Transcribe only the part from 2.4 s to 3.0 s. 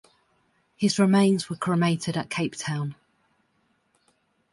Town.